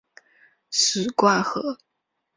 [0.71, 1.77] 史灌河